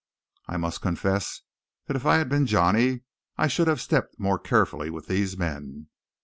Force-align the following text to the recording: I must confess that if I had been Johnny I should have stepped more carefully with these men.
I 0.47 0.57
must 0.57 0.81
confess 0.81 1.41
that 1.85 1.95
if 1.95 2.07
I 2.07 2.15
had 2.17 2.27
been 2.27 2.47
Johnny 2.47 3.01
I 3.37 3.45
should 3.45 3.67
have 3.67 3.79
stepped 3.79 4.19
more 4.19 4.39
carefully 4.39 4.89
with 4.89 5.05
these 5.05 5.37
men. 5.37 5.89